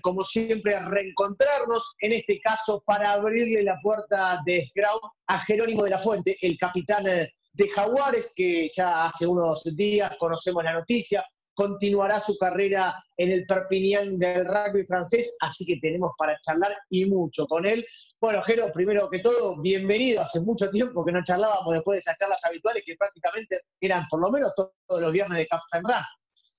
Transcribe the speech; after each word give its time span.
como 0.00 0.24
siempre, 0.24 0.78
reencontrarnos, 0.78 1.94
en 2.00 2.12
este 2.12 2.40
caso 2.40 2.82
para 2.86 3.12
abrirle 3.12 3.62
la 3.62 3.78
puerta 3.82 4.40
de 4.44 4.66
Scrum 4.66 5.10
a 5.26 5.38
Jerónimo 5.40 5.84
de 5.84 5.90
la 5.90 5.98
Fuente, 5.98 6.36
el 6.42 6.56
capitán 6.58 7.06
eh, 7.06 7.32
de 7.52 7.68
Jaguares, 7.68 8.32
que 8.34 8.70
ya 8.74 9.06
hace 9.06 9.26
unos 9.26 9.62
días 9.76 10.16
conocemos 10.18 10.64
la 10.64 10.72
noticia, 10.72 11.24
continuará 11.54 12.20
su 12.20 12.36
carrera 12.36 12.94
en 13.16 13.30
el 13.30 13.44
Perpignan 13.46 14.18
del 14.18 14.46
rugby 14.46 14.84
francés, 14.86 15.36
así 15.40 15.66
que 15.66 15.76
tenemos 15.78 16.12
para 16.16 16.38
charlar 16.40 16.72
y 16.88 17.04
mucho 17.04 17.46
con 17.46 17.66
él. 17.66 17.84
Bueno, 18.20 18.42
Jero, 18.42 18.70
primero 18.72 19.08
que 19.08 19.20
todo, 19.20 19.60
bienvenido. 19.62 20.20
Hace 20.20 20.40
mucho 20.40 20.68
tiempo 20.68 21.04
que 21.04 21.12
no 21.12 21.24
charlábamos 21.24 21.72
después 21.72 21.96
de 21.96 21.98
esas 22.00 22.16
charlas 22.18 22.44
habituales 22.44 22.82
que 22.84 22.94
prácticamente 22.94 23.60
eran 23.80 24.06
por 24.10 24.20
lo 24.20 24.30
menos 24.30 24.52
todos 24.54 25.00
los 25.00 25.12
viernes 25.12 25.38
de 25.38 25.46
Captain 25.46 25.82
Run. 25.82 26.04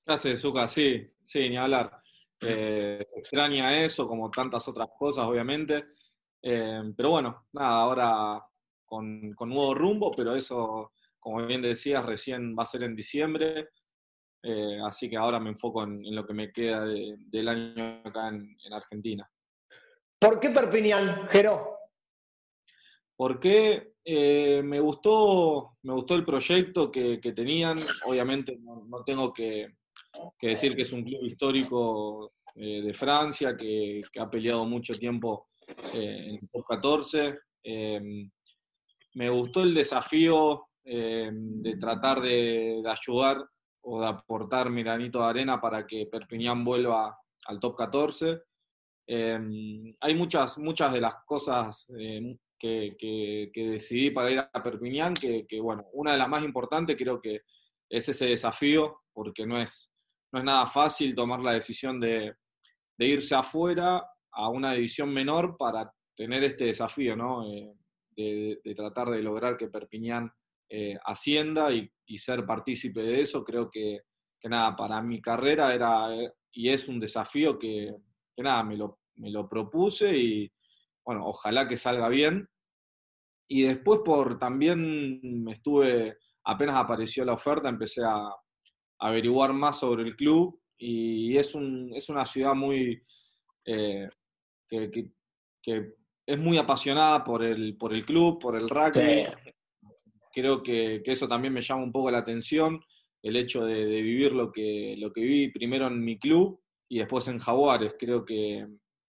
Gracias, 0.08 0.40
Zuka, 0.40 0.68
sí, 0.68 1.08
sí, 1.24 1.50
ni 1.50 1.58
hablar. 1.58 2.02
Eh, 2.42 3.06
se 3.08 3.20
extraña 3.20 3.84
eso, 3.84 4.08
como 4.08 4.32
tantas 4.32 4.68
otras 4.68 4.90
cosas, 4.98 5.26
obviamente. 5.26 5.86
Eh, 6.42 6.82
pero 6.98 7.12
bueno, 7.12 7.46
nada, 7.54 7.82
ahora 7.82 8.44
con, 8.86 9.32
nuevo 9.32 9.76
rumbo, 9.76 10.12
pero 10.12 10.36
eso, 10.36 10.92
como 11.20 11.46
bien 11.46 11.62
decías, 11.62 12.06
recién 12.06 12.56
va 12.58 12.64
a 12.64 12.68
ser 12.68 12.84
en 12.84 12.96
diciembre. 12.96 13.70
Eh, 14.44 14.80
así 14.84 15.08
que 15.08 15.18
ahora 15.18 15.40
me 15.40 15.52
enfoco 15.52 15.84
en, 15.84 16.16
lo 16.16 16.26
que 16.26 16.34
me 16.34 16.52
queda 16.52 16.84
del 16.84 17.48
año 17.48 18.02
acá 18.04 18.30
en, 18.30 18.58
Argentina. 18.74 19.30
¿Por 20.20 20.40
qué 20.40 20.50
Perpignan, 20.50 21.28
Jero? 21.30 21.78
Porque 23.16 23.94
me, 24.04 24.80
gustó, 24.80 25.78
me 25.84 25.94
gustó 25.94 26.16
el 26.16 26.26
proyecto 26.26 26.92
que, 26.92 27.20
tenían. 27.36 27.78
Obviamente 28.06 28.58
no 28.60 29.04
tengo 29.04 29.32
que, 29.32 29.76
que 30.38 30.50
decir 30.50 30.76
que 30.76 30.84
es 30.84 30.92
un 30.92 31.04
club 31.04 31.24
histórico 31.24 32.34
eh, 32.56 32.82
de 32.82 32.94
Francia, 32.94 33.56
que, 33.56 34.00
ha 34.20 34.30
peleado 34.30 34.66
mucho 34.66 34.98
tiempo 34.98 35.50
eh, 35.96 36.18
en 36.28 36.36
el 36.36 36.50
top 36.52 36.66
14. 36.68 37.40
Em, 37.64 38.30
me 39.14 39.30
gustó 39.30 39.62
el 39.64 39.74
desafío 39.74 40.68
em, 40.84 41.62
de 41.62 41.78
tratar 41.78 42.22
de, 42.22 42.84
ayudar 42.86 43.46
o 43.84 44.02
de 44.02 44.08
aportar 44.08 44.70
mi 44.70 44.84
granito 44.84 45.20
de 45.20 45.26
arena 45.26 45.60
para 45.60 45.86
que 45.86 46.08
Perpignan 46.08 46.64
vuelva 46.64 47.18
al 47.46 47.60
top 47.60 47.78
14. 47.78 48.42
Em, 49.08 49.96
hay 50.00 50.16
muchas, 50.16 50.58
muchas 50.58 50.94
de 50.94 51.02
las 51.02 51.16
cosas 51.26 51.88
que, 52.60 52.96
que, 52.98 53.52
decidí 53.54 54.12
para 54.12 54.32
ir 54.32 54.40
a 54.40 54.64
Perpignan, 54.64 55.14
que, 55.14 55.46
que, 55.48 55.60
bueno, 55.60 55.86
una 55.94 56.12
de 56.12 56.18
las 56.18 56.30
más 56.30 56.44
importantes 56.44 56.96
creo 56.98 57.20
que 57.20 57.42
es 57.90 58.08
ese 58.08 58.28
desafío, 58.28 59.02
porque 59.14 59.46
no 59.46 59.62
es, 59.62 59.92
no 60.32 60.40
es 60.40 60.46
nada 60.46 60.66
fácil 60.68 61.16
tomar 61.16 61.42
la 61.42 61.54
decisión 61.54 62.00
de, 62.00 62.36
irse 62.98 63.34
afuera 63.34 64.06
a 64.32 64.50
una 64.50 64.74
división 64.74 65.12
menor 65.12 65.58
para 65.58 65.92
tener 66.16 66.44
este 66.44 66.66
desafío, 66.66 67.16
¿no? 67.16 67.52
Eh, 67.52 67.74
de, 68.16 68.76
tratar 68.76 69.10
de 69.10 69.24
lograr 69.24 69.58
que 69.58 69.70
Perpiñán 69.70 70.32
eh, 70.70 70.98
ascienda 71.04 71.72
y, 71.72 71.90
ser 72.18 72.46
partícipe 72.46 73.02
de 73.02 73.22
eso. 73.22 73.44
Creo 73.44 73.70
que, 73.72 74.02
nada, 74.44 74.76
para 74.76 75.02
mi 75.02 75.22
carrera 75.22 75.74
era 75.74 76.10
y 76.52 76.70
es 76.70 76.88
un 76.88 77.00
desafío 77.00 77.58
que, 77.58 77.96
nada, 78.38 78.64
me 78.64 78.76
lo, 78.76 79.00
me 79.16 79.30
lo 79.30 79.48
propuse 79.48 80.16
y 80.16 80.52
bueno, 81.06 81.26
ojalá 81.28 81.68
que 81.68 81.78
salga 81.78 82.10
bien. 82.10 82.48
Y 83.48 83.64
después 83.64 84.02
por 84.04 84.40
también 84.40 85.20
me 85.44 85.54
estuve, 85.54 86.18
apenas 86.46 86.76
apareció 86.76 87.26
la 87.26 87.34
oferta, 87.34 87.70
empecé 87.70 88.02
a, 88.04 88.30
averiguar 89.02 89.52
más 89.54 89.80
sobre 89.80 90.04
el 90.04 90.16
club 90.16 90.60
y 90.78 91.38
es, 91.38 91.54
un, 91.54 91.92
es 91.94 92.10
una 92.10 92.26
ciudad 92.26 92.56
muy 92.56 93.04
eh, 93.66 94.08
que, 94.68 95.94
es 96.26 96.40
muy 96.40 96.58
apasionada 96.58 97.24
por 97.24 97.44
el, 97.44 97.78
por 97.78 97.94
el 97.94 98.06
club, 98.06 98.40
por 98.40 98.56
el 98.56 98.70
rugby. 98.70 99.26
Creo 100.34 100.64
que, 100.64 101.02
eso 101.06 101.28
también 101.28 101.54
me 101.54 101.62
llama 101.62 101.84
un 101.84 101.92
poco 101.92 102.10
la 102.10 102.20
atención, 102.20 102.80
el 103.22 103.36
hecho 103.36 103.66
de, 103.66 103.86
vivir 103.86 104.32
lo 104.32 104.52
que, 104.52 104.96
lo 104.98 105.12
que 105.12 105.22
vi 105.22 105.52
primero 105.52 105.88
en 105.88 106.04
mi 106.04 106.18
club 106.18 106.62
y 106.88 107.00
después 107.00 107.28
en 107.28 107.40
Jaguares. 107.40 107.96
Creo 108.00 108.24
que, 108.24 108.66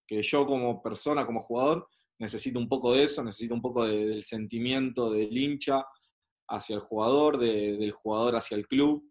yo 0.08 0.46
como 0.46 0.82
persona, 0.82 1.24
como 1.24 1.40
jugador, 1.40 1.88
necesito 2.18 2.58
un 2.58 2.68
poco 2.68 2.92
de 2.92 3.04
eso, 3.04 3.22
necesito 3.22 3.54
un 3.54 3.62
poco 3.62 3.86
del 3.86 4.22
sentimiento 4.24 5.10
del 5.10 5.36
hincha 5.36 5.84
hacia 6.48 6.76
el 6.76 6.82
jugador, 6.82 7.38
del 7.38 7.92
jugador 7.92 8.36
hacia 8.36 8.56
el 8.56 8.66
club. 8.66 9.10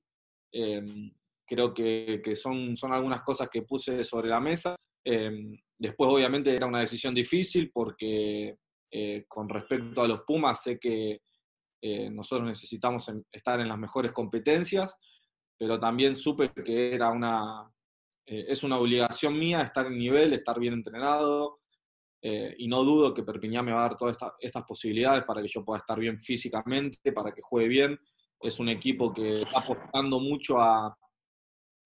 Em, 0.51 1.11
creo 1.45 1.73
que, 1.73 2.21
son, 2.35 2.73
algunas 2.91 3.23
cosas 3.23 3.49
que 3.49 3.63
puse 3.63 4.03
sobre 4.03 4.29
la 4.29 4.39
mesa. 4.39 4.75
Em, 5.03 5.57
después, 5.77 6.09
obviamente, 6.09 6.53
era 6.53 6.65
una 6.65 6.79
decisión 6.79 7.13
difícil 7.13 7.71
porque 7.73 8.55
eh, 8.91 9.25
con 9.27 9.47
respecto 9.49 10.01
a 10.01 10.07
los 10.07 10.21
Pumas, 10.21 10.61
sé 10.63 10.79
que 10.79 11.21
eh, 11.81 12.09
nosotros 12.09 12.47
necesitamos 12.47 13.09
estar 13.31 13.59
en 13.59 13.69
las 13.69 13.77
mejores 13.77 14.11
competencias, 14.11 14.97
pero 15.57 15.79
también 15.79 16.15
supe 16.15 16.51
que 16.51 16.93
era 16.93 17.09
una, 17.09 17.69
eh, 18.25 18.45
es 18.47 18.63
una 18.63 18.77
obligación 18.77 19.37
mía 19.37 19.61
estar 19.61 19.87
en 19.87 19.97
nivel, 19.97 20.33
estar 20.33 20.59
bien 20.59 20.73
entrenado, 20.73 21.59
y 22.23 22.67
no 22.67 22.83
dudo 22.83 23.15
que 23.15 23.23
Perpiñán 23.23 23.65
me 23.65 23.71
va 23.71 23.79
a 23.79 23.89
dar 23.89 23.97
todas 23.97 24.15
estas 24.39 24.63
posibilidades 24.63 25.23
para 25.23 25.41
que 25.41 25.47
yo 25.47 25.65
pueda 25.65 25.79
estar 25.79 25.99
bien 25.99 26.19
físicamente, 26.19 27.11
para 27.11 27.31
que 27.31 27.41
juegue 27.41 27.67
bien 27.67 27.99
es 28.41 28.59
un 28.59 28.69
equipo 28.69 29.13
que 29.13 29.37
está 29.37 29.59
apostando 29.59 30.19
mucho 30.19 30.59
a, 30.59 30.97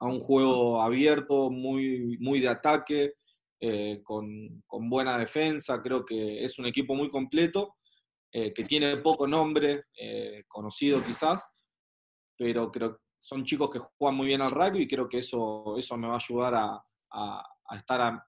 un 0.01 0.19
juego 0.19 0.81
abierto, 0.81 1.49
muy, 1.49 2.17
muy 2.19 2.39
de 2.39 2.49
ataque, 2.49 3.13
eh, 3.59 4.01
con, 4.03 4.63
buena 4.67 5.17
defensa. 5.17 5.81
Creo 5.81 6.05
que 6.05 6.43
es 6.43 6.59
un 6.59 6.67
equipo 6.67 6.93
muy 6.93 7.09
completo, 7.09 7.77
eh, 8.31 8.53
que 8.53 8.63
tiene 8.63 8.97
poco 8.97 9.25
nombre, 9.25 9.85
eh, 9.99 10.43
conocido 10.47 11.03
quizás, 11.03 11.47
pero 12.37 12.71
creo 12.71 12.97
que 12.97 13.01
son 13.19 13.45
chicos 13.45 13.71
que 13.71 13.79
juegan 13.79 14.17
muy 14.17 14.27
bien 14.27 14.41
al 14.41 14.51
rugby 14.51 14.83
y 14.83 14.87
creo 14.87 15.09
que 15.09 15.19
eso, 15.19 15.75
eso 15.77 15.97
me 15.97 16.07
va 16.07 16.13
a 16.13 16.17
ayudar 16.17 16.53
a, 16.55 16.85
estar 17.75 18.21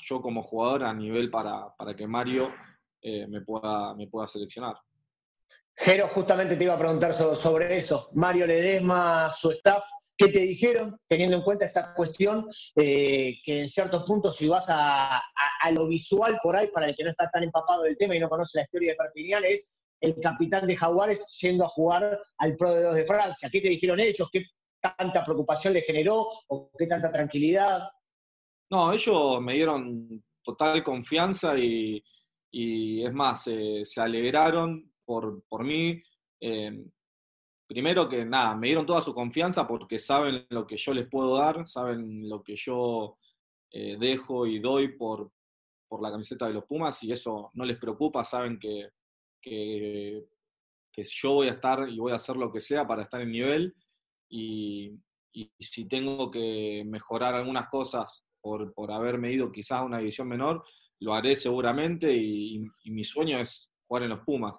yo 0.00 0.20
como 0.20 0.42
jugador 0.42 0.82
a 0.84 0.92
nivel 0.92 1.30
para, 1.30 1.72
para 1.76 1.94
que 1.94 2.08
Mario 2.08 2.52
me, 3.02 3.42
pueda, 3.42 3.94
me 3.94 4.08
pueda 4.08 4.26
seleccionar. 4.26 4.74
Jero, 5.80 6.08
justamente 6.08 6.56
te 6.56 6.64
iba 6.64 6.74
a 6.74 6.78
preguntar 6.78 7.12
sobre 7.14 7.76
eso. 7.76 8.10
Mario 8.14 8.46
Ledesma, 8.46 9.30
su 9.30 9.52
staff, 9.52 9.84
¿qué 10.16 10.26
te 10.26 10.40
dijeron, 10.40 10.98
teniendo 11.06 11.36
en 11.36 11.42
cuenta 11.42 11.66
esta 11.66 11.94
cuestión, 11.94 12.48
eh, 12.74 13.34
que 13.44 13.60
en 13.60 13.68
ciertos 13.68 14.02
puntos, 14.02 14.36
si 14.36 14.48
vas 14.48 14.66
a, 14.70 15.22
lo 15.72 15.86
visual 15.86 16.40
por 16.42 16.56
ahí, 16.56 16.66
para 16.68 16.88
el 16.88 16.96
que 16.96 17.04
no 17.04 17.10
está 17.10 17.30
tan 17.30 17.44
empapado 17.44 17.82
del 17.84 17.96
tema 17.96 18.16
y 18.16 18.18
no 18.18 18.28
conoce 18.28 18.58
la 18.58 18.64
historia 18.64 18.90
de 18.90 18.96
Perpignan, 18.96 19.44
es 19.44 19.80
el 20.00 20.16
capitán 20.20 20.66
de 20.66 20.76
Jaguares 20.76 21.38
yendo 21.40 21.64
a 21.64 21.68
jugar 21.68 22.18
al 22.38 22.56
Pro 22.56 22.74
de 22.74 22.82
2 22.82 22.94
de 22.96 23.04
Francia? 23.04 23.48
¿Qué 23.50 23.60
te 23.60 23.68
dijeron 23.68 24.00
ellos? 24.00 24.28
¿Qué 24.32 24.46
tanta 24.80 25.24
preocupación 25.24 25.74
les 25.74 25.84
generó 25.84 26.26
o 26.48 26.70
qué 26.76 26.88
tanta 26.88 27.12
tranquilidad? 27.12 27.88
No, 28.70 28.92
ellos 28.92 29.40
me 29.40 29.54
dieron 29.54 30.24
total 30.42 30.82
confianza 30.82 31.56
y, 31.56 32.02
es 32.50 33.12
más, 33.12 33.44
se 33.44 34.00
alegraron 34.00 34.87
por, 35.08 35.64
mí. 35.64 36.02
Eh, 36.40 36.84
primero 37.66 38.08
que 38.08 38.24
nada, 38.26 38.54
me 38.54 38.66
dieron 38.66 38.84
toda 38.84 39.00
su 39.00 39.14
confianza 39.14 39.66
porque 39.66 39.98
saben 39.98 40.46
lo 40.50 40.66
que 40.66 40.76
yo 40.76 40.92
les 40.92 41.08
puedo 41.08 41.36
dar, 41.38 41.66
saben 41.66 42.28
lo 42.28 42.42
que 42.42 42.54
yo 42.56 43.16
eh, 43.72 43.96
dejo 43.98 44.46
y 44.46 44.58
doy 44.58 44.88
por, 44.96 45.32
por, 45.88 46.02
la 46.02 46.10
camiseta 46.10 46.46
de 46.46 46.54
los 46.54 46.64
Pumas 46.64 47.02
y 47.02 47.12
eso 47.12 47.50
no 47.54 47.64
les 47.64 47.78
preocupa, 47.78 48.22
saben 48.22 48.58
que, 48.58 48.90
que, 49.40 50.24
yo 50.94 51.32
voy 51.32 51.46
a 51.46 51.52
estar 51.52 51.88
y 51.88 51.96
voy 51.96 52.10
a 52.10 52.16
hacer 52.16 52.36
lo 52.36 52.52
que 52.52 52.60
sea 52.60 52.84
para 52.84 53.04
estar 53.04 53.20
en 53.20 53.30
nivel 53.30 53.74
y, 54.28 54.98
si 55.60 55.86
tengo 55.86 56.32
que 56.32 56.82
mejorar 56.84 57.36
algunas 57.36 57.68
cosas 57.68 58.24
por, 58.40 58.74
por 58.74 58.90
haberme 58.90 59.30
ido 59.30 59.52
quizás 59.52 59.78
a 59.78 59.84
una 59.84 59.98
división 59.98 60.26
menor, 60.26 60.64
lo 60.98 61.14
haré 61.14 61.36
seguramente 61.36 62.12
y 62.12 62.68
mi 62.86 63.04
sueño 63.04 63.38
es 63.38 63.70
jugar 63.86 64.02
en 64.02 64.10
los 64.10 64.20
Pumas. 64.20 64.54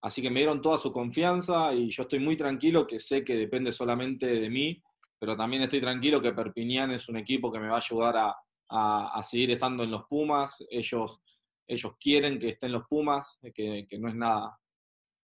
Así 0.00 0.22
que 0.22 0.30
me 0.30 0.40
dieron 0.40 0.62
toda 0.62 0.78
su 0.78 0.92
confianza 0.92 1.74
y 1.74 1.90
yo 1.90 2.02
estoy 2.02 2.20
muy 2.20 2.36
tranquilo 2.36 2.86
que 2.86 3.00
sé 3.00 3.24
que 3.24 3.34
depende 3.34 3.72
solamente 3.72 4.26
de 4.26 4.48
mí, 4.48 4.80
pero 5.18 5.36
también 5.36 5.62
estoy 5.62 5.80
tranquilo 5.80 6.22
que 6.22 6.32
Perpignan 6.32 6.92
es 6.92 7.08
un 7.08 7.16
equipo 7.16 7.50
que 7.50 7.58
me 7.58 7.66
va 7.68 7.74
a 7.74 7.78
ayudar 7.78 8.14
a, 8.16 9.22
seguir 9.22 9.50
estando 9.50 9.82
en 9.82 9.90
los 9.90 10.04
Pumas. 10.06 10.64
Ellos, 10.70 11.20
ellos 11.66 11.92
quieren 11.98 12.38
que 12.38 12.50
estén 12.50 12.70
los 12.70 12.86
Pumas, 12.86 13.38
que, 13.52 13.86
no 13.98 14.08
es 14.08 14.14
nada, 14.14 14.56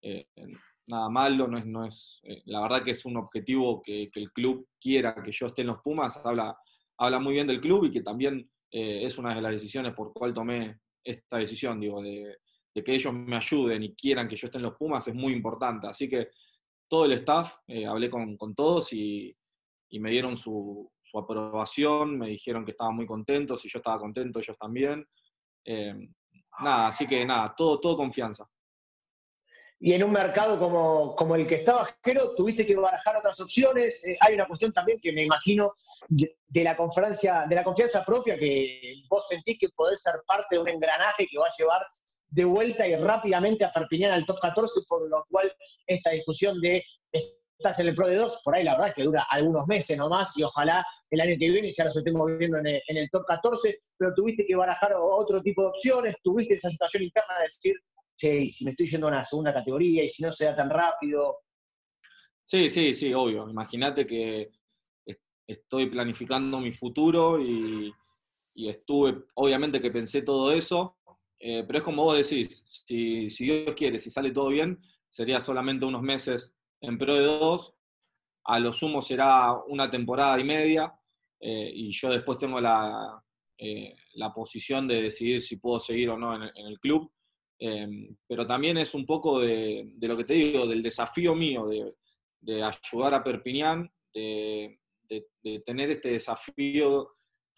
eh, 0.02 0.28
nada 0.88 1.10
malo, 1.10 1.48
no 1.48 1.58
es, 1.58 1.66
no 1.66 1.86
es, 1.86 2.20
eh, 2.24 2.42
la 2.46 2.62
verdad 2.62 2.84
que 2.84 2.92
es 2.92 3.06
un 3.06 3.16
objetivo 3.16 3.82
que, 3.82 4.10
el 4.14 4.32
club 4.34 4.68
quiera 4.82 5.16
que 5.24 5.32
yo 5.32 5.48
esté 5.48 5.62
en 5.62 5.68
los 5.68 5.82
Pumas, 5.82 6.20
habla, 6.26 6.58
habla 6.98 7.20
muy 7.20 7.34
bien 7.34 7.48
del 7.48 7.62
club 7.62 7.86
y 7.86 7.92
que 7.92 8.02
también 8.02 8.50
eh, 8.70 9.06
es 9.06 9.18
una 9.18 9.34
de 9.34 9.42
las 9.42 9.54
decisiones 9.54 9.94
por 9.94 10.12
cual 10.12 10.34
tomé 10.34 10.80
esta 11.04 11.38
decisión, 11.38 11.80
digo, 11.80 12.02
de, 12.02 12.38
de 12.78 12.84
que 12.84 12.94
ellos 12.94 13.12
me 13.12 13.36
ayuden 13.36 13.82
y 13.82 13.96
quieran 13.96 14.28
que 14.28 14.36
yo 14.36 14.46
esté 14.46 14.60
en 14.60 14.66
los 14.66 14.76
Pumas 14.76 15.08
es 15.08 15.16
muy 15.16 15.34
importante. 15.34 15.88
Así 15.88 16.08
que 16.08 16.30
todo 16.88 17.06
el 17.06 17.14
staff, 17.14 17.56
eh, 17.68 17.88
hablé 17.88 18.08
con, 18.08 18.38
todos 18.56 18.94
y, 18.94 19.36
me 19.94 20.12
dieron 20.12 20.38
su, 20.38 20.88
aprobación, 21.16 22.20
me 22.20 22.28
dijeron 22.28 22.64
que 22.64 22.72
estaban 22.72 22.96
muy 22.96 23.08
contentos, 23.08 23.66
y 23.66 23.70
yo 23.70 23.80
estaba 23.80 23.98
contento, 23.98 24.38
ellos 24.38 24.56
también. 24.60 25.04
Eh, 25.66 25.96
nada, 26.60 26.90
así 26.90 27.08
que 27.08 27.26
nada, 27.26 27.52
todo, 27.58 27.80
todo 27.80 27.98
confianza. 27.98 28.48
Y 29.80 29.94
en 29.94 30.04
un 30.04 30.12
mercado 30.12 30.60
como, 30.60 31.16
como 31.16 31.36
el 31.36 31.48
que 31.48 31.56
estaba 31.56 31.90
Jero, 32.04 32.36
tuviste 32.36 32.64
que 32.64 32.76
barajar 32.76 33.16
otras 33.16 33.40
opciones. 33.40 34.06
Eh, 34.06 34.18
hay 34.22 34.36
una 34.36 34.46
cuestión 34.46 34.72
también 34.72 35.00
que 35.02 35.12
me 35.12 35.24
imagino 35.24 35.74
de, 36.10 36.64
la 36.64 36.78
conferencia, 36.78 37.48
de 37.50 37.56
la 37.56 37.64
confianza 37.64 38.06
propia, 38.06 38.38
que 38.38 39.02
vos 39.10 39.28
sentís 39.28 39.58
que 39.58 39.70
podés 39.70 40.00
ser 40.00 40.14
parte 40.28 40.56
de 40.56 40.62
un 40.62 40.68
engranaje 40.68 41.26
que 41.26 41.40
va 41.40 41.48
a 41.48 41.58
llevar 41.58 41.82
de 42.30 42.46
vuelta 42.46 42.88
y 42.88 42.96
rápidamente 42.96 43.66
a 43.66 43.72
Perpiñán 43.72 44.12
al 44.12 44.26
top 44.26 44.40
14, 44.42 44.82
por 44.88 45.10
lo 45.10 45.24
cual 45.30 45.52
esta 45.86 46.12
discusión 46.12 46.60
de 46.62 46.84
estás 47.12 47.80
en 47.80 47.88
el 47.88 47.96
Pro 47.96 48.08
de 48.08 48.16
2, 48.16 48.42
por 48.44 48.56
ahí 48.56 48.64
la 48.64 48.78
verdad 48.78 48.94
que 48.94 49.04
dura 49.04 49.26
algunos 49.32 49.68
meses 49.68 49.98
nomás 49.98 50.38
y 50.38 50.44
ojalá 50.44 50.86
el 51.10 51.22
año 51.22 51.36
que 51.40 51.50
viene 51.50 51.72
ya 51.72 51.86
nos 51.86 51.98
estemos 51.98 52.38
viendo 52.38 52.58
en 52.60 52.98
el, 52.98 53.10
top 53.10 53.26
14, 53.26 53.80
pero 53.98 54.14
tuviste 54.14 54.46
que 54.46 54.56
barajar 54.56 54.94
otro 54.96 55.42
tipo 55.42 55.64
de 55.64 55.70
opciones, 55.70 56.18
tuviste 56.22 56.54
esa 56.54 56.70
situación 56.70 57.04
interna 57.04 57.34
de 57.40 57.44
decir, 57.44 57.76
che, 58.16 58.52
si 58.52 58.64
me 58.64 58.72
estoy 58.72 58.88
yendo 58.88 59.08
a 59.08 59.12
una 59.12 59.26
segunda 59.26 59.54
categoría 59.54 60.04
y 60.04 60.10
si 60.10 60.22
no 60.22 60.32
se 60.32 60.46
da 60.46 60.56
tan 60.56 60.70
rápido. 60.70 61.40
Sí, 62.46 62.70
sí, 62.70 62.94
sí, 62.94 63.14
obvio. 63.14 63.50
Imagínate 63.50 64.06
que 64.06 64.52
estoy 65.48 65.88
planificando 65.88 66.60
mi 66.60 66.72
futuro 66.72 67.42
y, 67.42 67.94
estuve, 68.56 69.26
obviamente 69.36 69.80
que 69.80 69.92
pensé 69.92 70.24
todo 70.24 70.52
eso, 70.52 70.98
eh, 71.40 71.64
pero 71.66 71.80
es 71.80 71.84
como 71.84 72.04
vos 72.04 72.18
decís, 72.18 72.64
si, 72.66 73.30
si 73.30 73.46
Dios 73.46 73.74
quiere, 73.76 74.00
si 74.00 74.10
sale 74.10 74.32
todo 74.32 74.50
bien, 74.50 74.80
sería 75.10 75.40
solamente 75.40 75.86
unos 75.86 76.02
meses 76.02 76.54
en 76.82 76.98
Pro 76.98 77.16
de 77.16 77.26
2, 77.26 77.74
a 78.46 78.60
lo 78.60 78.74
sumo 78.74 79.02
será 79.02 79.54
una 79.68 79.90
temporada 79.90 80.40
y 80.40 80.44
media, 80.44 80.94
eh, 81.40 81.72
y 81.74 81.92
yo 81.92 82.10
después 82.10 82.40
tengo 82.40 82.60
la, 82.60 83.22
eh, 83.58 83.94
la, 84.16 84.34
posición 84.34 84.88
de 84.88 85.04
decidir 85.04 85.42
si 85.42 85.58
puedo 85.58 85.80
seguir 85.80 86.10
o 86.10 86.18
no 86.18 86.36
en, 86.36 86.50
el 86.56 86.80
club. 86.80 87.12
Em, 87.60 88.16
pero 88.28 88.46
también 88.46 88.78
es 88.78 88.94
un 88.94 89.06
poco 89.06 89.40
de, 89.40 89.94
lo 90.00 90.18
que 90.18 90.24
te 90.24 90.34
digo, 90.34 90.66
del 90.66 90.82
desafío 90.82 91.36
mío 91.36 91.68
de, 91.68 92.64
ayudar 92.64 93.14
a 93.14 93.24
Perpiñán, 93.24 93.92
de, 94.14 94.80
tener 95.66 95.92
este 95.92 96.10
desafío 96.10 97.16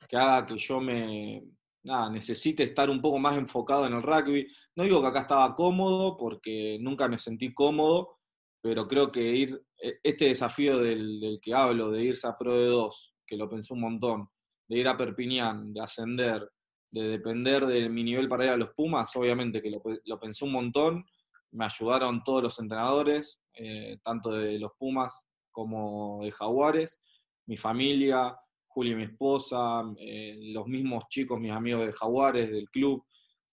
que 0.07 0.17
haga 0.17 0.45
que 0.45 0.57
yo 0.57 0.79
me 0.79 1.43
nada, 1.83 2.09
necesite 2.09 2.63
estar 2.63 2.89
un 2.89 3.01
poco 3.01 3.19
más 3.19 3.37
enfocado 3.37 3.85
en 3.85 3.93
el 3.93 4.03
rugby. 4.03 4.47
No 4.75 4.83
digo 4.83 5.01
que 5.01 5.07
acá 5.07 5.21
estaba 5.21 5.55
cómodo, 5.55 6.17
porque 6.17 6.77
nunca 6.79 7.07
me 7.07 7.17
sentí 7.17 7.53
cómodo, 7.53 8.17
pero 8.61 8.87
creo 8.87 9.11
que 9.11 9.21
ir, 9.21 9.61
e, 9.81 9.99
este 10.03 10.25
desafío 10.25 10.79
del, 10.79 11.39
que 11.41 11.53
hablo, 11.53 11.91
de 11.91 12.03
irse 12.03 12.27
a 12.27 12.37
Pro 12.37 12.57
de 12.57 12.67
2, 12.67 13.15
que 13.25 13.37
lo 13.37 13.49
pensé 13.49 13.73
un 13.73 13.81
montón, 13.81 14.29
de 14.67 14.77
ir 14.77 14.87
a 14.87 14.97
Perpiñán, 14.97 15.73
de 15.73 15.81
ascender, 15.81 16.49
de 16.91 17.03
depender 17.03 17.65
de 17.65 17.89
mi 17.89 18.03
nivel 18.03 18.27
para 18.27 18.45
ir 18.45 18.51
a 18.51 18.57
los 18.57 18.73
Pumas, 18.73 19.15
obviamente 19.15 19.61
que 19.61 19.71
lo, 19.71 20.19
pensé 20.19 20.45
un 20.45 20.51
montón, 20.51 21.05
me 21.51 21.65
ayudaron 21.65 22.23
todos 22.23 22.43
los 22.43 22.59
entrenadores, 22.59 23.39
eh, 23.53 23.97
tanto 24.03 24.31
de 24.31 24.59
los 24.59 24.71
Pumas 24.77 25.25
como 25.51 26.19
de 26.23 26.31
Jaguares, 26.31 27.01
mi 27.47 27.57
familia, 27.57 28.35
Juli, 28.79 28.95
mi 28.95 29.03
esposa, 29.03 29.83
eh, 29.97 30.37
los 30.53 30.65
mismos 30.67 31.03
chicos, 31.09 31.37
mis 31.37 31.51
amigos 31.51 31.85
de 31.85 31.91
Jaguares, 31.91 32.49
del 32.49 32.69
club. 32.69 33.03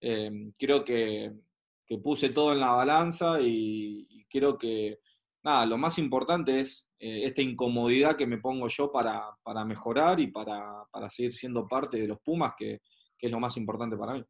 Eh, 0.00 0.52
creo 0.56 0.84
que, 0.84 1.32
que, 1.84 1.98
puse 1.98 2.28
todo 2.30 2.52
en 2.52 2.60
la 2.60 2.70
balanza 2.70 3.40
y, 3.40 4.24
creo 4.30 4.56
que, 4.56 5.00
nada, 5.42 5.66
lo 5.66 5.78
más 5.78 5.98
importante 5.98 6.60
es 6.60 6.92
eh, 7.00 7.24
esta 7.24 7.42
incomodidad 7.42 8.16
que 8.16 8.26
me 8.26 8.38
pongo 8.38 8.68
yo 8.68 8.92
para, 8.92 9.36
mejorar 9.64 10.20
y 10.20 10.28
para, 10.28 10.86
seguir 11.08 11.32
siendo 11.32 11.66
parte 11.66 11.98
de 11.98 12.06
los 12.06 12.20
Pumas, 12.20 12.52
que, 12.56 12.80
es 13.18 13.30
lo 13.30 13.40
más 13.40 13.56
importante 13.56 13.96
para 13.96 14.12
mí. 14.14 14.24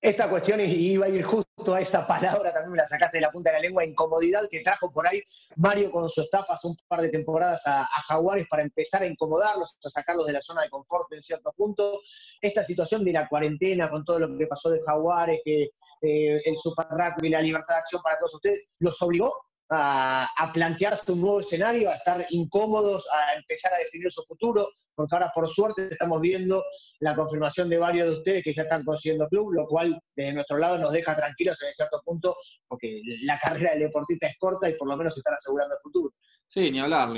Esta 0.00 0.28
cuestión 0.28 0.60
iba 0.60 1.06
a 1.06 1.08
ir 1.08 1.22
justo 1.22 1.74
a 1.74 1.80
esa 1.80 2.06
palabra, 2.06 2.52
también 2.52 2.72
me 2.72 2.76
la 2.76 2.86
sacaste 2.86 3.16
de 3.16 3.22
la 3.22 3.30
punta 3.32 3.50
de 3.50 3.56
la 3.56 3.62
lengua, 3.62 3.84
incomodidad 3.84 4.42
que 4.50 4.60
trajo 4.60 4.92
por 4.92 5.06
ahí 5.06 5.22
Mario 5.56 5.90
con 5.90 6.08
su 6.10 6.20
staff 6.20 6.50
hace 6.50 6.68
un 6.68 6.76
par 6.86 7.00
de 7.00 7.08
temporadas 7.08 7.62
a, 7.66 7.86
Jaguares 8.06 8.46
para 8.48 8.62
empezar 8.62 9.02
a 9.02 9.06
incomodarlos, 9.06 9.76
a 9.84 9.90
sacarlos 9.90 10.26
de 10.26 10.34
la 10.34 10.42
zona 10.42 10.62
de 10.62 10.70
confort 10.70 11.12
en 11.12 11.22
cierto 11.22 11.52
punto. 11.56 12.00
Esta 12.40 12.62
situación 12.62 13.04
de 13.04 13.12
la 13.12 13.26
cuarentena 13.26 13.90
con 13.90 14.04
todo 14.04 14.20
lo 14.20 14.38
que 14.38 14.46
pasó 14.46 14.70
de 14.70 14.80
Jaguares, 14.86 15.40
que 15.44 15.70
eh, 16.02 16.40
el 16.44 16.56
Super 16.56 16.86
Rugby, 16.90 17.30
la 17.30 17.40
libertad 17.40 17.74
de 17.74 17.80
acción 17.80 18.02
para 18.02 18.18
todos 18.18 18.34
ustedes, 18.34 18.66
¿los 18.78 19.00
obligó 19.02 19.45
a, 19.70 20.50
plantearse 20.52 21.12
un 21.12 21.20
nuevo 21.20 21.40
escenario, 21.40 21.90
a 21.90 21.94
estar 21.94 22.26
incómodos, 22.30 23.06
a 23.12 23.38
empezar 23.38 23.72
a 23.74 23.78
definir 23.78 24.10
su 24.10 24.22
futuro? 24.22 24.68
Porque 24.94 25.14
ahora, 25.14 25.30
por 25.34 25.46
suerte, 25.48 25.88
estamos 25.90 26.20
viendo 26.20 26.64
la 27.00 27.14
confirmación 27.14 27.68
de 27.68 27.78
varios 27.78 28.08
de 28.08 28.14
ustedes 28.16 28.44
que 28.44 28.54
ya 28.54 28.62
están 28.62 28.84
consiguiendo 28.84 29.28
club, 29.28 29.52
lo 29.52 29.66
cual 29.66 30.00
desde 30.14 30.32
nuestro 30.32 30.58
lado 30.58 30.78
nos 30.78 30.92
deja 30.92 31.14
tranquilos 31.14 31.60
en 31.62 31.72
cierto 31.72 32.00
punto, 32.04 32.34
porque 32.66 33.00
la 33.22 33.38
carrera 33.38 33.72
del 33.72 33.80
deportista 33.80 34.26
es 34.26 34.38
corta 34.38 34.70
y 34.70 34.74
por 34.74 34.88
lo 34.88 34.96
menos 34.96 35.16
están 35.16 35.34
asegurando 35.34 35.74
el 35.74 35.80
futuro. 35.80 36.10
Sí, 36.48 36.70
ni 36.70 36.78
hablar. 36.78 37.10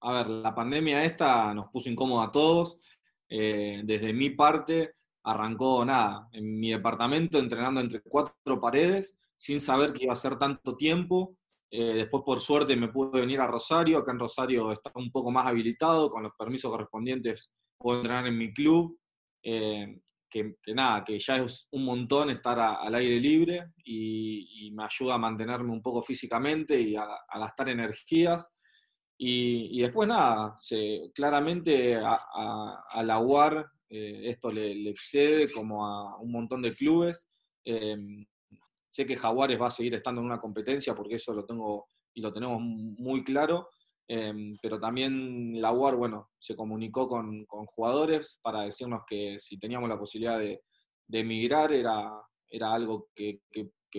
A 0.00 0.12
ver, 0.12 0.26
la 0.28 0.54
pandemia 0.54 1.04
esta 1.04 1.54
nos 1.54 1.70
puso 1.70 1.88
incómodos 1.88 2.28
a 2.28 2.32
todos. 2.32 2.78
Eh, 3.28 3.80
desde 3.84 4.12
mi 4.12 4.30
parte, 4.30 4.96
arrancó 5.24 5.84
nada, 5.84 6.28
en 6.32 6.58
mi 6.58 6.72
departamento 6.72 7.38
entrenando 7.38 7.80
entre 7.80 8.02
cuatro 8.02 8.60
paredes, 8.60 9.18
sin 9.36 9.60
saber 9.60 9.92
que 9.92 10.04
iba 10.04 10.14
a 10.14 10.18
ser 10.18 10.38
tanto 10.38 10.76
tiempo. 10.76 11.36
Eh, 11.74 11.94
después, 11.94 12.22
por 12.24 12.38
suerte, 12.38 12.76
me 12.76 12.88
pude 12.88 13.20
venir 13.20 13.40
a 13.40 13.46
Rosario. 13.46 13.98
Acá 13.98 14.12
en 14.12 14.18
Rosario 14.18 14.70
está 14.70 14.92
un 14.94 15.10
poco 15.10 15.30
más 15.30 15.46
habilitado, 15.46 16.10
con 16.10 16.22
los 16.22 16.32
permisos 16.38 16.70
correspondientes 16.70 17.50
puedo 17.78 17.98
entrenar 17.98 18.26
en 18.26 18.38
mi 18.38 18.52
club. 18.52 18.98
Eh, 19.42 19.98
que, 20.30 20.54
nada, 20.68 21.04
que 21.04 21.18
ya 21.18 21.36
es 21.36 21.68
un 21.72 21.84
montón 21.84 22.30
estar 22.30 22.58
al 22.58 22.94
aire 22.94 23.20
libre 23.20 23.72
y, 23.84 24.70
me 24.74 24.84
ayuda 24.84 25.14
a 25.14 25.18
mantenerme 25.18 25.70
un 25.70 25.82
poco 25.82 26.00
físicamente 26.00 26.80
y 26.80 26.96
a, 26.96 27.06
gastar 27.34 27.68
energías. 27.68 28.48
Y, 29.18 29.80
después 29.80 30.08
nada, 30.08 30.54
claramente 31.14 31.96
a, 31.96 32.18
a, 32.88 33.02
la 33.02 33.18
UAR 33.18 33.72
eh, 33.94 34.30
esto 34.30 34.50
le, 34.50 34.88
excede 34.88 35.52
como 35.52 35.84
a 35.86 36.18
un 36.18 36.32
montón 36.32 36.62
de 36.62 36.74
clubes. 36.74 37.28
Eh, 37.62 37.96
sé 38.92 39.06
que 39.06 39.16
Jaguares 39.16 39.58
va 39.58 39.68
a 39.68 39.70
seguir 39.70 39.94
estando 39.94 40.20
en 40.20 40.26
una 40.26 40.40
competencia 40.40 40.94
porque 40.94 41.14
eso 41.14 41.32
lo 41.32 41.46
tengo 41.46 41.86
y 42.12 42.20
lo 42.20 42.30
tenemos 42.30 42.60
muy 42.60 43.24
claro, 43.24 43.70
eh, 44.06 44.52
pero 44.60 44.78
también 44.78 45.58
la 45.62 45.72
UAR, 45.72 45.96
bueno, 45.96 46.28
se 46.38 46.54
comunicó 46.54 47.08
con, 47.08 47.46
jugadores 47.46 48.38
para 48.42 48.64
decirnos 48.64 49.04
que 49.06 49.38
si 49.38 49.58
teníamos 49.58 49.88
la 49.88 49.98
posibilidad 49.98 50.38
de, 50.38 50.60
emigrar 51.10 51.72
era, 51.72 52.12
era 52.50 52.74
algo 52.74 53.08
que, 53.14 53.40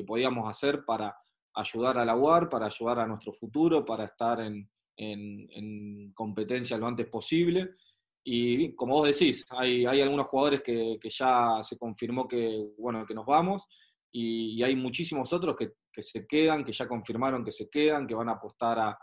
podíamos 0.05 0.47
hacer 0.47 0.85
para 0.85 1.15
ayudar 1.55 1.97
a 1.97 2.05
la 2.05 2.15
UAR, 2.15 2.47
para 2.47 2.67
ayudar 2.67 2.99
a 2.99 3.07
nuestro 3.07 3.33
futuro, 3.33 3.83
para 3.83 4.05
estar 4.05 4.41
en, 4.41 4.69
en 4.95 6.13
competencia 6.13 6.77
lo 6.77 6.85
antes 6.85 7.07
posible. 7.07 7.71
Y 8.23 8.75
como 8.75 8.95
vos 8.95 9.07
decís, 9.07 9.43
hay, 9.49 9.87
hay 9.87 10.01
algunos 10.01 10.27
jugadores 10.27 10.61
que, 10.61 10.99
que, 11.01 11.09
ya 11.09 11.63
se 11.63 11.77
confirmó 11.77 12.27
que, 12.27 12.73
bueno, 12.77 13.05
que 13.07 13.15
nos 13.15 13.25
vamos 13.25 13.67
y, 14.13 14.61
hay 14.63 14.75
muchísimos 14.75 15.33
otros 15.33 15.55
que, 15.57 15.73
se 16.01 16.25
quedan, 16.25 16.63
que 16.63 16.71
ya 16.71 16.87
confirmaron 16.87 17.43
que 17.43 17.51
se 17.51 17.69
quedan, 17.69 18.07
que 18.07 18.15
van 18.15 18.29
a 18.29 18.33
apostar 18.33 18.79
a, 18.79 18.97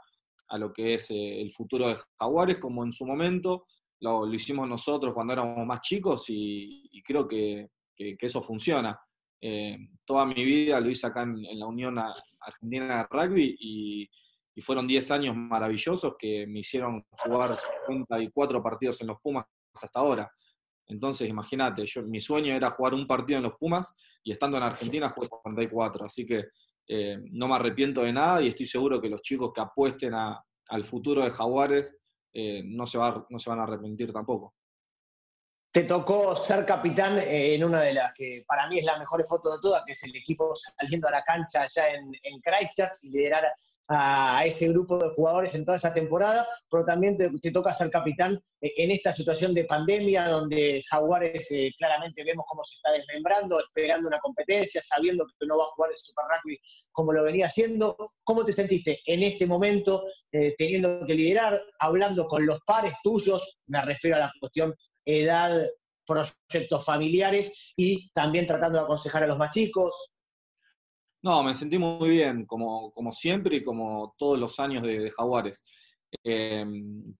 a 0.48 0.58
lo 0.58 0.72
que 0.72 0.94
es 0.94 1.10
eh, 1.10 1.40
el 1.40 1.50
futuro 1.52 1.88
de 1.88 1.98
Jaguares, 2.18 2.58
como 2.58 2.84
en 2.84 2.92
su 2.92 3.04
momento 3.04 3.66
lo, 4.00 4.24
lo 4.24 4.34
hicimos 4.34 4.68
nosotros 4.68 5.12
cuando 5.12 5.34
éramos 5.34 5.66
más 5.66 5.80
chicos 5.82 6.24
y, 6.28 7.02
creo 7.04 7.28
que, 7.28 7.68
que, 7.94 8.16
eso 8.20 8.40
funciona. 8.40 8.98
Eh, 9.42 9.76
toda 10.04 10.24
mi 10.24 10.44
vida 10.44 10.80
lo 10.80 10.90
hice 10.90 11.06
acá 11.06 11.22
en, 11.22 11.44
en 11.44 11.58
la 11.58 11.66
Unión 11.66 11.98
Argentina 11.98 12.98
de 12.98 13.06
Rugby 13.10 13.56
y 13.58 14.10
y 14.54 14.62
fueron 14.62 14.86
10 14.86 15.10
años 15.12 15.36
maravillosos 15.36 16.14
que 16.18 16.46
me 16.46 16.60
hicieron 16.60 17.04
jugar 17.10 17.54
54 17.54 18.62
partidos 18.62 19.00
en 19.00 19.06
los 19.08 19.20
Pumas 19.20 19.46
hasta 19.74 20.00
ahora. 20.00 20.30
Entonces, 20.90 21.28
imagínate, 21.28 21.84
mi 22.06 22.20
sueño 22.20 22.54
era 22.54 22.70
jugar 22.70 22.94
un 22.94 23.06
partido 23.06 23.38
en 23.38 23.44
los 23.44 23.54
Pumas 23.54 23.94
y 24.24 24.32
estando 24.32 24.56
en 24.56 24.64
Argentina 24.64 25.08
jugué 25.08 25.28
54. 25.28 26.04
Así 26.04 26.26
que 26.26 26.48
eh, 26.88 27.18
no 27.30 27.46
me 27.46 27.54
arrepiento 27.54 28.02
de 28.02 28.12
nada 28.12 28.42
y 28.42 28.48
estoy 28.48 28.66
seguro 28.66 29.00
que 29.00 29.08
los 29.08 29.22
chicos 29.22 29.52
que 29.54 29.60
apuesten 29.60 30.12
al 30.14 30.84
futuro 30.84 31.22
de 31.22 31.30
Jaguares 31.30 31.96
eh, 32.32 32.62
no, 32.64 32.86
se 32.86 32.98
va, 32.98 33.24
no 33.30 33.38
se 33.38 33.50
van 33.50 33.60
a 33.60 33.62
arrepentir 33.62 34.12
tampoco. 34.12 34.54
Te 35.72 35.84
tocó 35.84 36.34
ser 36.34 36.66
capitán 36.66 37.18
eh, 37.18 37.54
en 37.54 37.62
una 37.62 37.82
de 37.82 37.94
las 37.94 38.12
que 38.12 38.42
para 38.44 38.66
mí 38.68 38.80
es 38.80 38.84
la 38.84 38.98
mejor 38.98 39.24
foto 39.24 39.52
de 39.52 39.60
todas, 39.62 39.84
que 39.84 39.92
es 39.92 40.02
el 40.02 40.16
equipo 40.16 40.52
saliendo 40.54 41.06
a 41.06 41.12
la 41.12 41.22
cancha 41.22 41.62
allá 41.62 41.90
en, 41.90 42.10
en 42.24 42.40
Christchurch 42.40 43.04
y 43.04 43.10
liderar 43.10 43.44
a 43.92 44.44
ese 44.46 44.68
grupo 44.68 44.98
de 44.98 45.08
jugadores 45.10 45.52
en 45.56 45.64
toda 45.64 45.76
esa 45.76 45.92
temporada, 45.92 46.46
pero 46.70 46.84
también 46.84 47.18
te, 47.18 47.50
toca 47.50 47.72
ser 47.72 47.90
capitán 47.90 48.40
en 48.60 48.90
esta 48.92 49.12
situación 49.12 49.52
de 49.52 49.64
pandemia 49.64 50.28
donde 50.28 50.84
Jaguares 50.88 51.50
eh, 51.50 51.72
claramente 51.76 52.22
vemos 52.22 52.44
cómo 52.48 52.62
se 52.62 52.76
está 52.76 52.92
desmembrando, 52.92 53.58
esperando 53.58 54.06
una 54.06 54.20
competencia, 54.20 54.80
sabiendo 54.80 55.26
que 55.26 55.46
no 55.46 55.58
va 55.58 55.64
a 55.64 55.68
jugar 55.74 55.90
el 55.90 55.96
Super 55.96 56.24
Rugby 56.28 56.60
como 56.92 57.12
lo 57.12 57.24
venía 57.24 57.46
haciendo. 57.46 57.96
¿Cómo 58.22 58.44
te 58.44 58.52
sentiste 58.52 59.00
en 59.06 59.24
este 59.24 59.44
momento 59.44 60.04
eh, 60.30 60.54
teniendo 60.56 61.04
que 61.04 61.14
liderar, 61.14 61.60
hablando 61.80 62.28
con 62.28 62.46
los 62.46 62.60
pares 62.60 62.94
tuyos? 63.02 63.58
Me 63.66 63.82
refiero 63.84 64.18
a 64.18 64.20
la 64.20 64.32
cuestión 64.38 64.72
edad, 65.04 65.66
proyectos 66.06 66.84
familiares 66.84 67.72
y 67.76 68.08
también 68.12 68.46
tratando 68.46 68.78
de 68.78 68.84
aconsejar 68.84 69.24
a 69.24 69.26
los 69.26 69.38
más 69.38 69.50
chicos, 69.50 70.12
no, 71.22 71.42
me 71.42 71.54
sentí 71.54 71.78
muy 71.78 72.08
bien, 72.10 72.46
como, 72.46 72.92
como 72.92 73.12
siempre 73.12 73.56
y 73.56 73.64
como 73.64 74.14
todos 74.16 74.38
los 74.38 74.58
años 74.58 74.82
de, 74.82 75.10
Jaguares. 75.10 75.64
Eh, 76.24 76.64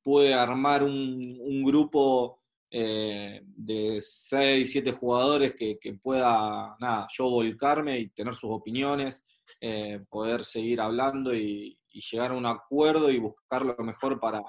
pude 0.02 0.34
armar 0.34 0.82
un, 0.82 1.62
grupo 1.64 2.40
eh, 2.70 3.42
de 3.44 3.98
6, 4.00 4.72
7 4.72 4.92
jugadores 4.92 5.54
que, 5.54 5.78
pueda, 6.02 6.76
nada, 6.80 7.06
yo 7.12 7.28
volcarme 7.28 7.98
y 7.98 8.08
tener 8.08 8.34
sus 8.34 8.50
opiniones, 8.50 9.24
eh, 9.60 10.00
poder 10.08 10.44
seguir 10.44 10.80
hablando 10.80 11.34
y, 11.34 11.76
llegar 12.10 12.30
a 12.30 12.36
un 12.36 12.46
acuerdo 12.46 13.10
y 13.10 13.18
buscar 13.18 13.66
lo 13.66 13.76
mejor 13.78 14.20
para, 14.20 14.40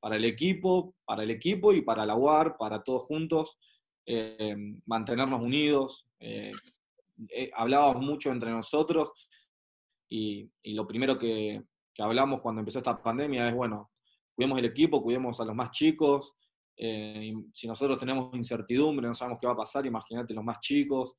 para 0.00 0.16
el 0.16 0.24
equipo, 0.24 0.94
para 1.04 1.22
el 1.22 1.30
equipo 1.30 1.74
y 1.74 1.82
para 1.82 2.06
la 2.06 2.16
UAR, 2.16 2.56
para 2.56 2.82
todos 2.82 3.04
juntos, 3.04 3.58
mantenernos 4.86 5.42
unidos, 5.42 6.06
eh, 7.28 7.50
hablábamos 7.54 8.02
mucho 8.02 8.30
entre 8.30 8.50
nosotros 8.50 9.10
y, 10.08 10.50
lo 10.64 10.86
primero 10.86 11.18
que, 11.18 11.62
hablamos 11.98 12.40
cuando 12.40 12.60
empezó 12.60 12.78
esta 12.78 13.02
pandemia 13.02 13.48
es, 13.48 13.54
bueno, 13.54 13.90
cuidemos 14.34 14.58
el 14.58 14.64
equipo, 14.64 15.02
cuidemos 15.02 15.38
a 15.38 15.44
los 15.44 15.54
más 15.54 15.70
chicos, 15.70 16.32
eh, 16.76 17.34
si 17.52 17.68
nosotros 17.68 17.98
tenemos 17.98 18.34
incertidumbre, 18.34 19.06
no 19.06 19.14
sabemos 19.14 19.38
qué 19.38 19.46
va 19.46 19.52
a 19.52 19.56
pasar, 19.56 19.84
imagínate 19.84 20.32
los 20.32 20.42
más 20.42 20.60
chicos. 20.60 21.14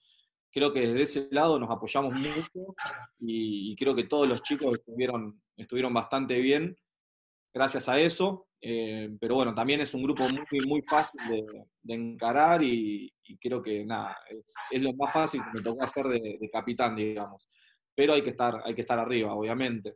Creo 0.52 0.74
que 0.74 0.82
desde 0.82 1.02
ese 1.04 1.28
lado 1.30 1.60
nos 1.60 1.70
apoyamos 1.70 2.16
mucho 2.16 2.76
y, 3.20 3.76
creo 3.76 3.94
que 3.96 4.06
todos 4.06 4.28
los 4.28 4.42
chicos 4.42 4.74
estuvieron, 4.74 5.40
estuvieron 5.56 5.94
bastante 5.94 6.40
bien 6.40 6.76
gracias 7.54 7.88
a 7.90 8.00
eso. 8.00 8.48
Eh, 8.64 9.10
pero 9.20 9.36
bueno, 9.36 9.56
también 9.56 9.82
es 9.82 9.92
un 9.96 10.04
grupo 10.04 10.24
muy, 10.30 10.68
muy 10.68 10.82
fácil 10.84 11.20
de, 11.82 11.96
encarar 11.96 12.62
y, 12.62 13.12
creo 13.40 13.62
que 13.62 13.84
nada, 13.84 14.16
es, 14.70 14.82
lo 14.82 14.94
más 14.94 15.12
fácil 15.12 15.42
que 15.44 15.58
me 15.58 15.64
tocó 15.64 15.84
hacer 15.84 16.04
de, 16.06 16.50
capitán, 16.52 16.96
digamos. 16.96 17.48
Pero 17.96 18.14
hay 18.14 18.22
que 18.22 18.30
estar, 18.30 18.62
hay 18.64 18.76
que 18.76 18.82
estar 18.82 19.00
arriba, 19.00 19.34
obviamente. 19.34 19.96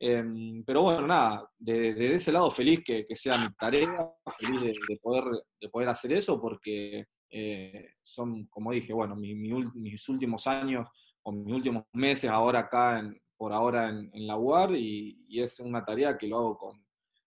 Em, 0.00 0.64
pero 0.64 0.82
bueno, 0.82 1.06
nada, 1.06 1.48
de, 1.56 2.14
ese 2.14 2.32
lado 2.32 2.50
feliz 2.50 2.82
que, 2.84 3.06
sea 3.14 3.36
mi 3.38 3.54
tarea, 3.54 3.96
feliz 4.38 4.76
de, 4.88 4.96
poder, 5.00 5.24
de 5.60 5.68
poder 5.68 5.88
hacer 5.88 6.12
eso, 6.14 6.40
porque 6.40 7.04
eh, 7.30 7.90
son, 8.02 8.46
como 8.46 8.72
dije, 8.72 8.92
bueno, 8.92 9.14
mis 9.14 10.08
últimos 10.08 10.46
años 10.48 10.88
o 11.22 11.32
mis 11.32 11.54
últimos 11.54 11.84
meses 11.92 12.28
ahora 12.28 12.60
acá, 12.60 13.02
por 13.36 13.52
ahora 13.52 13.88
en, 13.88 14.26
la 14.26 14.36
UAR, 14.36 14.74
y, 14.74 15.24
y 15.28 15.40
es 15.40 15.60
una 15.60 15.84
tarea 15.84 16.18
que 16.18 16.26
lo 16.26 16.38
hago 16.38 16.58
con, 16.58 16.83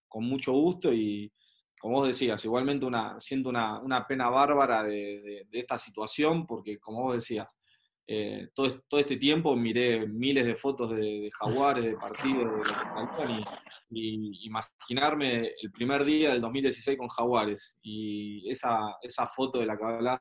con 0.07 0.23
mucho 0.25 0.53
gusto 0.53 0.93
y, 0.93 1.31
como 1.79 1.99
vos 1.99 2.07
decías, 2.07 2.43
igualmente 2.43 2.85
una, 2.85 3.19
siento 3.19 3.49
una, 3.49 3.79
una 3.79 4.05
pena 4.07 4.29
bárbara 4.29 4.83
de, 4.83 5.45
de, 5.49 5.59
esta 5.59 5.77
situación, 5.77 6.47
porque 6.47 6.79
como 6.79 7.03
vos 7.03 7.15
decías, 7.15 7.59
eh, 8.07 8.49
todo, 8.53 8.81
todo, 8.87 8.99
este 8.99 9.17
tiempo 9.17 9.55
miré 9.55 10.07
miles 10.07 10.45
de 10.45 10.55
fotos 10.55 10.95
de, 10.95 11.29
jaguares, 11.37 11.83
de 11.83 11.97
partidos, 11.97 12.63
de 12.63 12.73
salían, 12.73 13.43
y, 13.91 14.45
imaginarme 14.45 15.51
el 15.61 15.71
primer 15.71 16.03
día 16.03 16.31
del 16.31 16.41
2016 16.41 16.97
con 16.97 17.09
jaguares, 17.09 17.77
y 17.81 18.49
esa, 18.49 18.97
esa 19.01 19.25
foto 19.27 19.59
de 19.59 19.65
la 19.65 19.77
que 19.77 20.19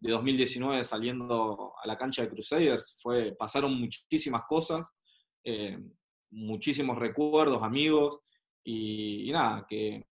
de 0.00 0.10
2019 0.10 0.82
saliendo 0.82 1.74
a 1.80 1.86
la 1.86 1.96
cancha 1.96 2.22
de 2.22 2.30
Crusaders, 2.30 2.96
fue, 3.00 3.36
pasaron 3.38 3.78
muchísimas 3.78 4.42
cosas, 4.48 4.90
eh, 5.44 5.78
muchísimos 6.30 6.98
recuerdos, 6.98 7.62
amigos, 7.62 8.18
y, 8.64 9.30
nada, 9.32 9.66
que, 9.68 10.04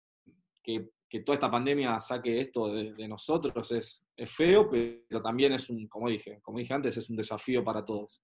que, 0.63 0.91
toda 1.25 1.35
esta 1.35 1.51
pandemia 1.51 1.99
saque 2.01 2.41
esto 2.41 2.73
de, 2.73 3.09
nosotros 3.09 3.73
es, 3.73 4.05
es, 4.17 4.31
feo, 4.31 4.69
pero 4.71 5.23
también 5.23 5.53
es 5.53 5.69
un, 5.71 5.89
como 5.89 6.09
dije, 6.09 6.41
como 6.43 6.59
dije 6.59 6.75
antes, 6.75 6.97
es 6.97 7.11
un 7.11 7.17
desafío 7.17 7.65
para 7.65 7.85
todos. 7.85 8.23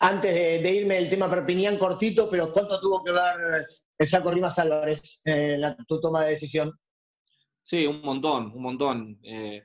Antes 0.00 0.34
de, 0.34 0.74
irme 0.74 0.98
el 0.98 1.08
tema 1.08 1.28
Perpiñán 1.28 1.78
cortito, 1.78 2.28
pero 2.30 2.52
¿cuánto 2.52 2.80
tuvo 2.80 3.02
que 3.02 3.12
ver 3.12 3.66
el 3.98 4.06
Saco 4.06 4.30
Rimas 4.30 4.58
Álvarez 4.58 5.22
en 5.24 5.76
tu 5.86 6.00
toma 6.00 6.24
de 6.24 6.30
decisión? 6.30 6.72
Sí, 7.62 7.86
un 7.86 8.00
montón, 8.00 8.52
un 8.52 8.62
montón. 8.62 9.18
Eh, 9.24 9.64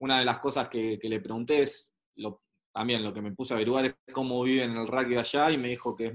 una 0.00 0.18
de 0.18 0.24
las 0.24 0.38
cosas 0.38 0.68
que, 0.68 0.98
que 1.00 1.08
le 1.08 1.20
pregunté 1.20 1.62
es, 1.62 1.94
lo, 2.16 2.41
también 2.72 3.04
lo 3.04 3.12
que 3.12 3.20
me 3.20 3.32
puse 3.32 3.52
a 3.52 3.56
averiguar 3.56 3.84
es 3.84 3.96
cómo 4.12 4.42
viven 4.42 4.76
el 4.76 4.86
rugby 4.86 5.16
allá 5.16 5.50
y 5.50 5.58
me 5.58 5.68
dijo 5.68 5.94
que 5.94 6.06
es 6.06 6.14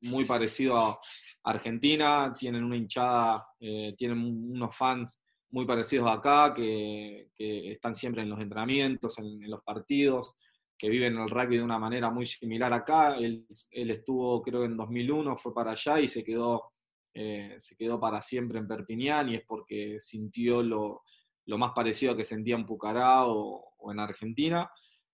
muy 0.00 0.24
parecido 0.24 0.78
a 0.78 0.98
Argentina, 1.44 2.34
tienen 2.36 2.64
una 2.64 2.76
hinchada, 2.76 3.46
eh, 3.60 3.94
tienen 3.96 4.18
unos 4.18 4.74
fans 4.74 5.22
muy 5.50 5.66
parecidos 5.66 6.08
acá, 6.10 6.54
que, 6.54 7.28
están 7.36 7.94
siempre 7.94 8.22
en 8.22 8.30
los 8.30 8.40
entrenamientos, 8.40 9.18
en, 9.18 9.50
los 9.50 9.62
partidos, 9.62 10.36
que 10.78 10.88
viven 10.88 11.18
el 11.18 11.28
rugby 11.28 11.56
de 11.56 11.62
una 11.62 11.78
manera 11.78 12.10
muy 12.10 12.24
similar 12.24 12.72
acá. 12.72 13.16
Él, 13.16 13.46
estuvo, 13.70 14.40
creo, 14.42 14.64
en 14.64 14.76
2001, 14.76 15.36
fue 15.36 15.52
para 15.52 15.72
allá 15.72 16.00
y 16.00 16.08
se 16.08 16.24
quedó, 16.24 16.72
eh, 17.12 17.56
se 17.58 17.76
quedó 17.76 17.98
para 17.98 18.22
siempre 18.22 18.58
en 18.58 18.68
Perpiñán 18.68 19.28
y 19.28 19.34
es 19.34 19.42
porque 19.46 19.98
sintió 19.98 20.62
lo, 20.62 21.02
más 21.46 21.72
parecido 21.72 22.16
que 22.16 22.24
sentía 22.24 22.54
en 22.54 22.64
Pucará 22.64 23.26
o 23.26 23.90
en 23.90 23.98
Argentina. 23.98 24.70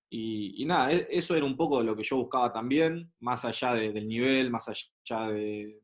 Y, 0.09 0.65
nada, 0.65 0.93
e, 0.93 1.07
eso 1.11 1.35
era 1.35 1.45
un 1.45 1.57
poco 1.57 1.83
lo 1.83 1.97
que 1.97 2.03
yo 2.03 2.17
buscaba 2.17 2.53
también, 2.53 3.13
más 3.21 3.45
allá 3.45 3.75
del 3.75 4.07
nivel, 4.07 4.51
más 4.51 4.69
allá 4.69 5.29
de, 5.31 5.81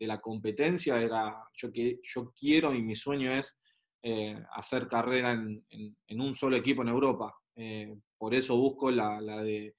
la 0.00 0.20
competencia, 0.20 1.00
era 1.00 1.48
yo, 1.54 1.72
que, 1.72 1.98
yo 2.02 2.30
quiero 2.38 2.74
y 2.74 2.82
mi 2.82 2.94
sueño 2.94 3.32
es 3.32 3.56
eh, 4.02 4.36
hacer 4.52 4.86
carrera 4.86 5.32
en, 5.32 6.20
un 6.20 6.34
solo 6.34 6.56
equipo 6.56 6.82
en 6.82 6.88
Europa. 6.88 7.34
Eh, 7.56 7.96
por 8.18 8.34
eso 8.34 8.56
busco 8.56 8.90
la, 8.90 9.18
de, 9.42 9.74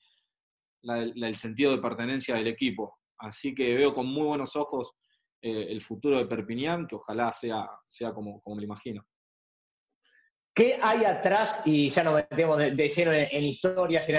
el 0.82 1.36
sentido 1.36 1.72
de 1.72 1.82
pertenencia 1.82 2.36
del 2.36 2.48
equipo. 2.48 3.00
Así 3.20 3.54
que 3.54 3.76
veo 3.76 3.94
con 3.94 4.08
muy 4.08 4.26
buenos 4.26 4.56
ojos 4.56 4.94
eh, 5.42 5.68
el 5.70 5.82
futuro 5.82 6.18
de 6.18 6.26
Perpignan, 6.26 6.88
que 6.88 6.96
ojalá 6.96 7.32
sea, 7.32 7.70
sea 7.86 8.14
como, 8.14 8.42
como 8.42 8.56
me 8.56 8.62
lo 8.62 8.66
imagino. 8.66 9.06
¿Qué 10.56 10.80
hay 10.82 11.04
atrás, 11.04 11.68
y 11.68 11.90
ya 11.90 12.02
nos 12.02 12.16
metemos 12.16 12.58
de, 12.58 12.88
lleno 12.88 13.12
en, 13.12 13.44
historias, 13.44 14.08
en 14.08 14.16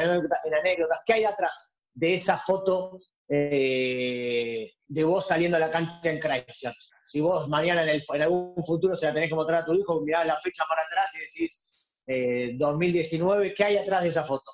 anécdotas, 0.55 1.01
qué 1.07 1.15
hay 1.15 1.25
atrás 1.25 1.79
de 1.95 2.13
esa 2.13 2.37
foto 2.37 3.01
eh, 3.27 4.71
de 4.87 5.05
vos 5.05 5.27
saliendo 5.27 5.57
a 5.57 5.61
la 5.61 5.71
cancha 5.71 6.11
en 6.11 6.21
Christchurch? 6.21 6.91
Si 7.07 7.23
vos 7.23 7.49
mañana 7.49 7.91
en, 7.91 8.23
algún 8.23 8.63
futuro 8.67 8.95
se 8.97 9.07
la 9.07 9.15
tenés 9.15 9.31
que 9.31 9.35
mostrar 9.35 9.63
a 9.63 9.65
tu 9.65 9.73
hijo, 9.73 10.03
mirás 10.03 10.27
la 10.27 10.37
fecha 10.37 10.65
para 10.69 10.83
atrás 10.83 11.11
y 11.17 11.21
decís 11.21 12.59
2019, 12.59 13.47
eh, 13.47 13.55
¿qué 13.57 13.65
hay 13.65 13.77
atrás 13.79 14.03
de 14.03 14.11
esa 14.11 14.25
foto? 14.25 14.51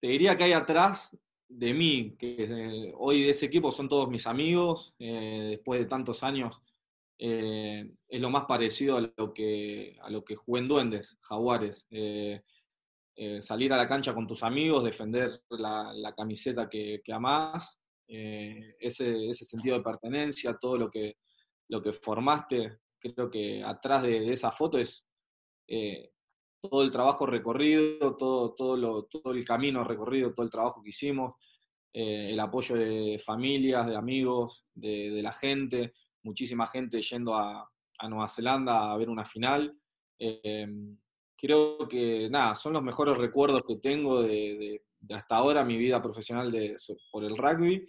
Te 0.00 0.08
diría 0.08 0.36
que 0.36 0.42
hay 0.42 0.54
atrás 0.54 1.16
de 1.46 1.72
mí, 1.72 2.16
que 2.18 2.36
eh, 2.40 2.92
hoy 2.96 3.22
de 3.22 3.30
ese 3.30 3.46
equipo 3.46 3.70
son 3.70 3.88
todos 3.88 4.08
mis 4.08 4.26
amigos, 4.26 4.92
después 4.98 5.78
de 5.78 5.86
tantos 5.86 6.24
años 6.24 6.60
eh, 7.18 7.84
es 8.08 8.20
lo 8.20 8.30
más 8.30 8.46
parecido 8.46 8.96
a 8.96 9.12
lo 9.16 9.32
que, 9.32 9.96
a 10.02 10.10
lo 10.10 10.24
que 10.24 10.34
jugué 10.34 10.60
en 10.60 10.68
Duendes, 10.68 11.18
Jaguares. 11.22 11.86
Eh, 11.90 12.42
eh, 13.14 13.42
salir 13.42 13.72
a 13.72 13.76
la 13.76 13.86
cancha 13.86 14.14
con 14.14 14.26
tus 14.26 14.42
amigos, 14.42 14.84
defender 14.84 15.42
la, 15.50 16.14
camiseta 16.16 16.68
que, 16.68 17.00
que 17.04 17.12
amás, 17.12 17.78
ese, 18.06 19.28
ese, 19.28 19.44
sentido 19.44 19.76
de 19.78 19.84
pertenencia, 19.84 20.58
todo 20.60 20.76
lo 20.76 20.90
que, 20.90 21.16
lo 21.68 21.82
que 21.82 21.92
formaste, 21.92 22.78
creo 22.98 23.30
que 23.30 23.62
atrás 23.62 24.02
de, 24.02 24.32
esa 24.32 24.50
foto 24.50 24.78
es 24.78 25.06
todo 26.60 26.82
el 26.82 26.90
trabajo 26.90 27.24
recorrido, 27.24 28.16
todo, 28.16 28.54
todo, 28.54 28.76
lo, 28.76 29.04
todo 29.04 29.32
el 29.32 29.44
camino 29.44 29.84
recorrido, 29.84 30.34
todo 30.34 30.44
el 30.44 30.52
trabajo 30.52 30.82
que 30.82 30.90
hicimos, 30.90 31.34
el 31.92 32.40
apoyo 32.40 32.74
de 32.74 33.18
familias, 33.24 33.86
de 33.86 33.96
amigos, 33.96 34.64
de, 34.74 35.10
de 35.10 35.22
la 35.22 35.32
gente, 35.32 35.92
muchísima 36.22 36.66
gente 36.66 37.00
yendo 37.00 37.34
a, 37.34 37.68
Nueva 38.08 38.28
Zelanda 38.28 38.90
a 38.90 38.96
ver 38.96 39.08
una 39.08 39.24
final. 39.24 39.76
Eh, 40.18 40.66
creo 41.36 41.86
que, 41.88 42.28
nada, 42.28 42.56
son 42.56 42.72
los 42.72 42.82
mejores 42.82 43.16
recuerdos 43.16 43.62
que 43.64 43.76
tengo 43.76 44.22
de, 44.22 44.82
hasta 45.10 45.36
ahora 45.36 45.64
mi 45.64 45.76
vida 45.76 46.02
profesional 46.02 46.50
de, 46.50 46.74
por 47.12 47.22
el 47.22 47.36
rugby. 47.36 47.86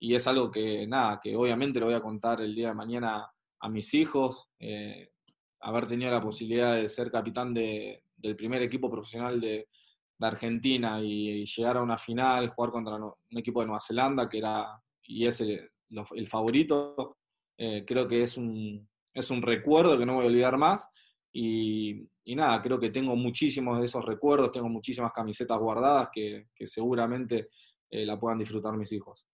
Y 0.00 0.16
es 0.16 0.26
algo 0.26 0.50
que, 0.50 0.84
nada, 0.88 1.20
que 1.22 1.36
obviamente 1.36 1.78
lo 1.78 1.86
voy 1.86 1.94
a 1.94 2.00
contar 2.00 2.40
el 2.40 2.56
día 2.56 2.68
de 2.68 2.74
mañana 2.74 3.30
a 3.60 3.68
mis 3.68 3.94
hijos. 3.94 4.48
Eh, 4.58 5.10
haber 5.60 5.86
tenido 5.86 6.10
la 6.10 6.20
posibilidad 6.20 6.74
de 6.74 6.88
ser 6.88 7.10
capitán 7.10 7.54
del 7.54 8.36
primer 8.36 8.62
equipo 8.62 8.90
profesional 8.90 9.40
de, 9.40 9.68
Argentina 10.18 11.00
y, 11.00 11.44
llegar 11.44 11.76
a 11.76 11.82
una 11.82 11.98
final, 11.98 12.48
jugar 12.48 12.72
contra 12.72 12.96
un 12.96 13.38
equipo 13.38 13.60
de 13.60 13.66
Nueva 13.66 13.80
Zelanda, 13.80 14.28
que 14.28 14.38
era 14.38 14.82
y 15.08 15.26
es 15.26 15.40
el, 15.40 15.70
favorito, 16.26 17.18
eh, 17.58 17.84
creo 17.86 18.06
que 18.06 18.22
es 18.22 18.36
un, 18.36 18.88
es 19.14 19.30
un 19.30 19.42
recuerdo 19.42 19.98
que 19.98 20.06
no 20.06 20.14
voy 20.14 20.24
a 20.24 20.28
olvidar 20.28 20.56
más. 20.56 20.90
Y, 21.32 22.08
nada, 22.34 22.62
creo 22.62 22.78
que 22.78 22.90
tengo 22.90 23.14
muchísimos 23.14 23.78
de 23.78 23.86
esos 23.86 24.04
recuerdos, 24.04 24.52
tengo 24.52 24.68
muchísimas 24.68 25.12
camisetas 25.12 25.58
guardadas 25.58 26.08
que, 26.12 26.46
seguramente 26.64 27.48
eh, 27.90 28.06
la 28.06 28.18
puedan 28.18 28.38
disfrutar 28.38 28.76
mis 28.76 28.92
hijos. 28.92 29.26